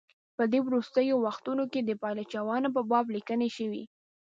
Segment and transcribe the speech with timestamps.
[0.37, 3.83] په دې وروستیو وختونو کې د پایلوچانو په باب لیکني شوي.